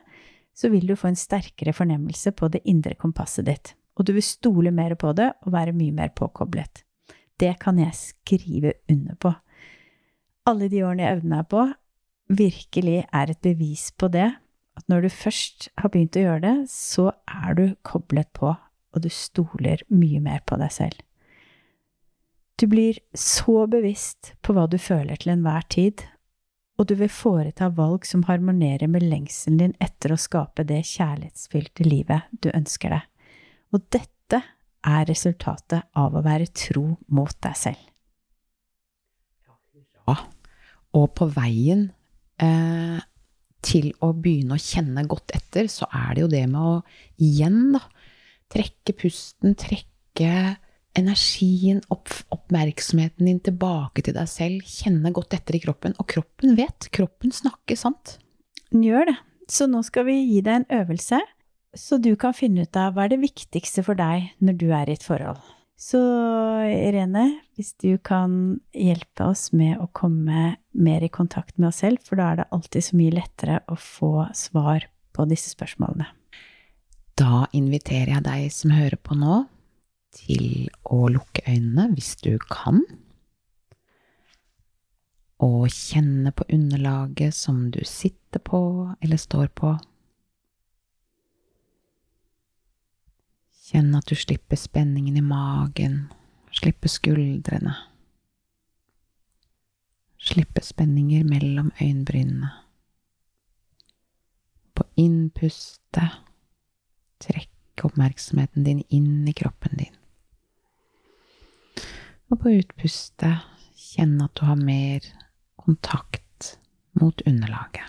så 0.55 0.71
vil 0.71 0.87
du 0.87 0.95
få 0.95 1.11
en 1.11 1.19
sterkere 1.19 1.73
fornemmelse 1.75 2.31
på 2.37 2.47
det 2.53 2.63
indre 2.69 2.95
kompasset 2.99 3.47
ditt, 3.49 3.73
og 3.99 4.07
du 4.07 4.13
vil 4.15 4.23
stole 4.23 4.71
mer 4.71 4.95
på 4.99 5.11
det 5.17 5.33
og 5.43 5.51
være 5.51 5.75
mye 5.75 5.97
mer 5.99 6.15
påkoblet. 6.15 6.85
Det 7.41 7.57
kan 7.59 7.79
jeg 7.81 7.97
skrive 7.97 8.73
under 8.91 9.19
på. 9.19 9.33
Alle 10.47 10.71
de 10.71 10.83
årene 10.85 11.03
jeg 11.03 11.19
øvde 11.19 11.33
meg 11.35 11.47
på, 11.51 11.67
virkelig 12.31 12.97
er 13.11 13.31
et 13.31 13.43
bevis 13.43 13.89
på 13.91 14.07
det. 14.13 14.31
At 14.79 14.87
når 14.87 15.03
du 15.03 15.11
først 15.11 15.67
har 15.77 15.91
begynt 15.91 16.15
å 16.15 16.23
gjøre 16.23 16.43
det, 16.45 16.57
så 16.71 17.11
er 17.27 17.57
du 17.57 17.65
koblet 17.83 18.31
på, 18.37 18.53
og 18.55 19.03
du 19.03 19.09
stoler 19.11 19.83
mye 19.91 20.21
mer 20.23 20.39
på 20.47 20.55
deg 20.61 20.71
selv. 20.71 21.01
Du 22.61 22.67
blir 22.69 22.99
så 23.17 23.63
bevisst 23.65 24.35
på 24.45 24.53
hva 24.53 24.67
du 24.69 24.75
føler 24.77 25.17
til 25.17 25.31
enhver 25.33 25.63
tid, 25.73 26.03
og 26.77 26.85
du 26.91 26.93
vil 26.99 27.09
foreta 27.09 27.71
valg 27.73 28.05
som 28.05 28.21
harmonerer 28.27 28.85
med 28.85 29.01
lengselen 29.01 29.57
din 29.57 29.73
etter 29.81 30.13
å 30.13 30.19
skape 30.21 30.67
det 30.69 30.83
kjærlighetsfylte 30.91 31.87
livet 31.89 32.29
du 32.37 32.51
ønsker 32.53 32.93
deg. 32.93 33.07
Og 33.73 33.89
dette 33.89 34.43
er 34.85 35.09
resultatet 35.09 35.89
av 35.97 36.13
å 36.13 36.21
være 36.21 36.51
tro 36.53 36.85
mot 37.09 37.33
deg 37.41 37.57
selv. 37.57 37.81
Ja, 40.05 40.19
og 41.01 41.11
på 41.17 41.31
veien 41.33 41.87
eh, 42.45 43.01
til 43.65 43.89
å 44.05 44.13
begynne 44.13 44.57
å 44.59 44.61
kjenne 44.61 45.09
godt 45.09 45.33
etter, 45.33 45.65
så 45.65 45.89
er 45.89 46.13
det 46.13 46.27
jo 46.27 46.33
det 46.37 46.45
med 46.53 46.61
å 46.61 46.81
igjen, 47.25 47.71
da, 47.73 47.87
trekke 48.53 49.01
pusten, 49.01 49.57
trekke 49.57 50.59
energien, 50.97 51.81
opp, 51.93 52.11
oppmerksomheten 52.33 53.29
din 53.29 53.41
tilbake 53.43 54.03
til 54.05 54.15
deg 54.17 54.29
selv, 54.29 54.65
kjenne 54.67 55.13
godt 55.15 55.35
etter 55.37 55.57
i 55.57 55.61
kroppen. 55.63 55.95
Og 56.01 56.09
kroppen 56.11 56.57
vet, 56.59 56.89
kroppen 56.95 57.33
snakker 57.35 57.79
sant. 57.79 58.17
Den 58.71 58.83
gjør 58.87 59.11
det. 59.11 59.19
Så 59.51 59.67
nå 59.67 59.81
skal 59.83 60.07
vi 60.07 60.17
gi 60.19 60.41
deg 60.45 60.61
en 60.61 60.69
øvelse 60.81 61.19
så 61.77 61.97
du 61.97 62.13
kan 62.19 62.35
finne 62.35 62.65
ut 62.65 62.77
av 62.77 62.95
hva 62.95 63.05
er 63.05 63.13
det 63.13 63.21
viktigste 63.21 63.83
for 63.85 63.99
deg 63.99 64.31
når 64.43 64.57
du 64.59 64.69
er 64.75 64.89
i 64.89 64.95
et 64.97 65.05
forhold. 65.05 65.39
Så 65.81 65.97
Irene, 66.67 67.41
hvis 67.57 67.73
du 67.81 67.95
kan 68.05 68.59
hjelpe 68.75 69.31
oss 69.31 69.49
med 69.55 69.79
å 69.81 69.87
komme 69.97 70.57
mer 70.77 71.05
i 71.05 71.09
kontakt 71.09 71.55
med 71.57 71.71
oss 71.71 71.81
selv, 71.81 72.03
for 72.05 72.19
da 72.19 72.27
er 72.29 72.41
det 72.41 72.49
alltid 72.53 72.85
så 72.85 72.99
mye 72.99 73.15
lettere 73.15 73.61
å 73.71 73.77
få 73.79 74.27
svar 74.37 74.85
på 75.15 75.25
disse 75.31 75.55
spørsmålene. 75.55 76.05
Da 77.17 77.47
inviterer 77.57 78.13
jeg 78.13 78.27
deg 78.27 78.53
som 78.53 78.75
hører 78.75 78.99
på 79.01 79.17
nå, 79.17 79.41
til 80.15 80.69
å 80.83 81.05
lukke 81.11 81.43
øynene 81.47 81.91
hvis 81.95 82.15
du 82.23 82.35
kan. 82.51 82.83
Og 85.41 85.69
kjenne 85.73 86.33
på 86.35 86.45
underlaget 86.53 87.33
som 87.33 87.69
du 87.73 87.81
sitter 87.87 88.43
på 88.45 88.61
eller 89.01 89.17
står 89.17 89.49
på. 89.57 89.73
Kjenn 93.71 93.95
at 93.95 94.09
du 94.11 94.17
slipper 94.19 94.59
spenningen 94.59 95.15
i 95.17 95.23
magen, 95.23 96.11
slipper 96.51 96.91
skuldrene. 96.91 97.77
Slippe 100.21 100.61
spenninger 100.61 101.23
mellom 101.25 101.71
øyenbrynene. 101.81 102.51
På 104.75 104.85
innpustet 104.99 106.19
trekk 107.23 107.85
oppmerksomheten 107.87 108.67
din 108.67 108.83
inn 108.89 109.25
i 109.27 109.33
kroppen 109.33 109.79
din. 109.79 110.00
Og 112.31 112.39
på 112.39 112.53
utpustet 112.61 113.43
kjenn 113.75 114.15
at 114.23 114.33
du 114.39 114.45
har 114.47 114.59
mer 114.59 115.03
kontakt 115.59 116.55
mot 116.97 117.21
underlaget. 117.27 117.85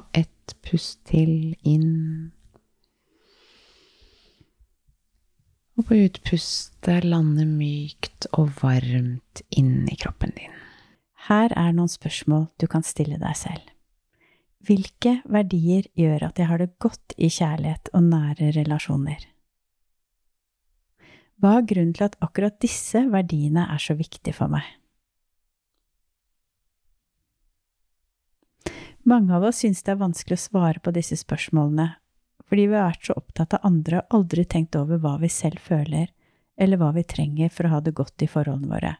Og 0.00 0.18
ett 0.18 0.56
pust 0.66 1.00
til 1.08 1.54
inn 1.62 2.32
Og 5.80 5.86
på 5.88 5.96
utpustet 5.96 7.06
lande 7.08 7.46
mykt 7.48 8.26
og 8.36 8.50
varmt 8.60 9.40
inn 9.48 9.86
i 9.88 9.94
kroppen 9.96 10.34
din. 10.36 10.52
Her 11.24 11.54
er 11.56 11.70
noen 11.72 11.88
spørsmål 11.88 12.50
du 12.60 12.66
kan 12.68 12.84
stille 12.84 13.16
deg 13.16 13.38
selv. 13.38 13.64
Hvilke 14.68 15.22
verdier 15.24 15.88
gjør 15.96 16.26
at 16.28 16.42
jeg 16.42 16.50
har 16.50 16.60
det 16.60 16.74
godt 16.84 17.14
i 17.16 17.30
kjærlighet 17.32 17.88
og 17.96 18.04
nære 18.10 18.50
relasjoner? 18.58 19.24
Hva 21.40 21.56
er 21.56 21.64
grunnen 21.64 21.94
til 21.96 22.04
at 22.04 22.18
akkurat 22.20 22.58
disse 22.60 23.00
verdiene 23.08 23.64
er 23.72 23.80
så 23.80 23.96
viktige 23.96 24.36
for 24.36 24.52
meg? 24.52 24.66
Mange 29.08 29.32
av 29.32 29.46
oss 29.48 29.62
syns 29.62 29.80
det 29.82 29.94
er 29.94 30.02
vanskelig 30.02 30.36
å 30.36 30.42
svare 30.42 30.82
på 30.84 30.92
disse 30.92 31.16
spørsmålene, 31.16 31.94
fordi 32.44 32.66
vi 32.68 32.76
har 32.76 32.90
vært 32.90 33.08
så 33.08 33.16
opptatt 33.16 33.56
av 33.56 33.64
andre 33.64 34.02
og 34.02 34.18
aldri 34.18 34.44
tenkt 34.44 34.76
over 34.76 35.00
hva 35.00 35.14
vi 35.22 35.30
selv 35.32 35.62
føler, 35.64 36.10
eller 36.60 36.76
hva 36.76 36.90
vi 36.92 37.06
trenger 37.08 37.48
for 37.54 37.66
å 37.66 37.72
ha 37.72 37.80
det 37.80 37.96
godt 37.96 38.26
i 38.26 38.28
forholdene 38.28 38.74
våre. 38.74 38.92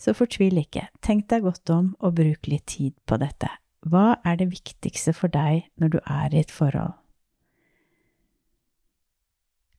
Så 0.00 0.16
fortvil 0.16 0.56
ikke, 0.62 0.86
tenk 1.04 1.28
deg 1.28 1.44
godt 1.44 1.68
om 1.74 1.92
og 2.00 2.16
bruk 2.16 2.48
litt 2.48 2.64
tid 2.72 2.96
på 3.04 3.20
dette. 3.20 3.52
Hva 3.84 4.22
er 4.24 4.40
det 4.40 4.48
viktigste 4.54 5.12
for 5.12 5.28
deg 5.28 5.68
når 5.76 5.98
du 5.98 6.00
er 6.00 6.32
i 6.32 6.40
et 6.40 6.54
forhold? 6.54 6.96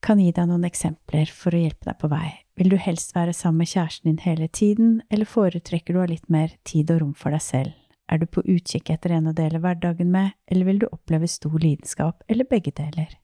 Kan 0.03 0.19
gi 0.19 0.33
deg 0.35 0.49
noen 0.49 0.65
eksempler 0.67 1.29
for 1.31 1.55
å 1.55 1.61
hjelpe 1.61 1.87
deg 1.87 1.99
på 2.01 2.09
vei. 2.11 2.27
Vil 2.59 2.73
du 2.73 2.75
helst 2.77 3.15
være 3.15 3.33
sammen 3.33 3.63
med 3.63 3.71
kjæresten 3.71 4.11
din 4.11 4.19
hele 4.25 4.49
tiden, 4.51 4.97
eller 5.09 5.29
foretrekker 5.29 5.95
du 5.95 6.01
å 6.01 6.03
ha 6.03 6.09
litt 6.11 6.27
mer 6.33 6.57
tid 6.67 6.91
og 6.91 6.99
rom 7.01 7.13
for 7.17 7.33
deg 7.33 7.43
selv? 7.45 7.71
Er 8.11 8.19
du 8.19 8.27
på 8.27 8.43
utkikk 8.43 8.91
etter 8.91 9.15
en 9.15 9.31
å 9.31 9.35
dele 9.35 9.61
hverdagen 9.63 10.11
med, 10.11 10.35
eller 10.51 10.67
vil 10.67 10.83
du 10.83 10.87
oppleve 10.91 11.29
stor 11.31 11.55
lidenskap, 11.55 12.21
eller 12.27 12.49
begge 12.49 12.75
deler? 12.75 13.15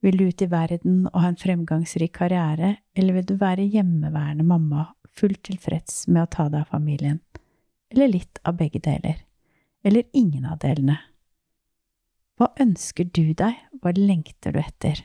Vil 0.00 0.16
du 0.16 0.24
ut 0.30 0.42
i 0.42 0.48
verden 0.50 1.04
og 1.12 1.20
ha 1.20 1.28
en 1.30 1.38
fremgangsrik 1.38 2.16
karriere, 2.16 2.78
eller 2.96 3.20
vil 3.20 3.28
du 3.28 3.36
være 3.38 3.68
hjemmeværende 3.68 4.46
mamma, 4.48 4.88
fullt 5.12 5.44
tilfreds 5.50 6.06
med 6.08 6.24
å 6.24 6.32
ta 6.32 6.48
deg 6.48 6.64
av 6.64 6.74
familien, 6.74 7.20
eller 7.92 8.14
litt 8.16 8.40
av 8.48 8.56
begge 8.56 8.80
deler? 8.80 9.24
eller 9.82 10.04
ingen 10.12 10.46
av 10.46 10.58
delene? 10.62 10.98
Hva 12.38 12.52
ønsker 12.60 13.08
du 13.10 13.32
deg, 13.34 13.56
hva 13.82 13.92
lengter 13.96 14.54
du 14.54 14.60
etter? 14.62 15.00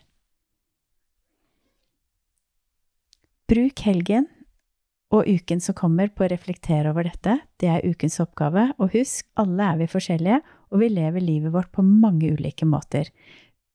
Bruk 3.54 3.84
helgen 3.86 4.26
og 5.14 5.28
uken 5.30 5.60
som 5.62 5.76
kommer 5.78 6.10
på 6.10 6.26
å 6.26 6.30
reflektere 6.32 6.90
over 6.90 7.06
dette, 7.06 7.36
det 7.62 7.70
er 7.70 7.86
ukens 7.86 8.18
oppgave, 8.24 8.72
og 8.82 8.96
husk, 8.96 9.28
alle 9.38 9.68
er 9.68 9.78
vi 9.84 9.88
forskjellige, 9.92 10.40
og 10.74 10.82
vi 10.82 10.90
lever 10.90 11.22
livet 11.22 11.54
vårt 11.54 11.70
på 11.76 11.86
mange 11.86 12.32
ulike 12.34 12.66
måter. 12.66 13.12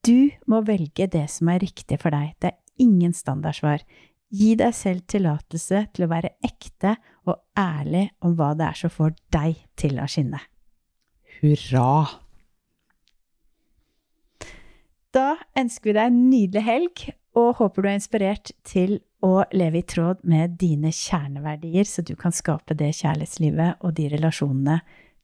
Du 0.03 0.33
må 0.51 0.65
velge 0.67 1.07
det 1.11 1.29
som 1.31 1.53
er 1.53 1.63
riktig 1.63 2.01
for 2.03 2.15
deg, 2.15 2.35
det 2.43 2.51
er 2.51 2.83
ingen 2.83 3.15
standardsvar. 3.15 3.85
Gi 4.35 4.57
deg 4.59 4.75
selv 4.75 5.07
tillatelse 5.07 5.85
til 5.95 6.09
å 6.09 6.11
være 6.11 6.35
ekte 6.43 6.97
og 7.29 7.39
ærlig 7.59 8.09
om 8.27 8.35
hva 8.35 8.51
det 8.59 8.67
er 8.73 8.81
som 8.83 8.93
får 8.93 9.15
deg 9.35 9.63
til 9.79 10.03
å 10.03 10.09
skinne. 10.11 10.43
Hurra! 11.39 11.91
Da 15.15 15.37
ønsker 15.57 15.93
vi 15.93 16.01
deg 16.01 16.11
en 16.11 16.25
nydelig 16.33 16.67
helg, 16.67 17.07
og 17.39 17.61
håper 17.63 17.85
du 17.85 17.89
er 17.93 18.01
inspirert 18.01 18.51
til 18.67 18.99
å 19.25 19.43
leve 19.53 19.81
i 19.81 19.87
tråd 19.87 20.23
med 20.23 20.57
dine 20.61 20.93
kjerneverdier, 20.95 21.85
så 21.89 22.05
du 22.07 22.15
kan 22.19 22.35
skape 22.35 22.77
det 22.79 22.93
kjærlighetslivet 23.01 23.83
og 23.83 23.95
de 23.99 24.09
relasjonene 24.15 24.81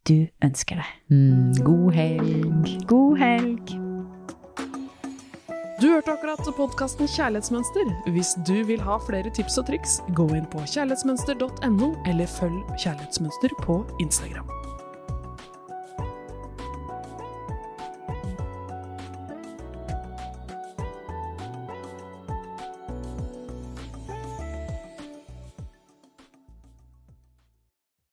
du 0.08 0.26
ønsker 0.44 0.82
deg. 0.82 0.92
Mm, 1.14 1.54
god 1.64 1.90
helg! 1.96 2.76
God 2.90 3.18
helg! 3.22 3.74
Du 5.80 5.88
hørte 5.90 6.12
akkurat 6.14 6.40
podkasten 6.56 7.08
Kjærlighetsmønster. 7.10 7.88
Hvis 8.14 8.36
du 8.46 8.54
vil 8.64 8.80
ha 8.86 8.98
flere 9.04 9.32
tips 9.34 9.58
og 9.60 9.66
triks, 9.68 9.98
gå 10.16 10.28
inn 10.38 10.46
på 10.52 10.62
kjærlighetsmønster.no, 10.70 11.90
eller 12.08 12.30
følg 12.38 12.76
Kjærlighetsmønster 12.78 13.58
på 13.66 13.82
Instagram. 14.00 14.63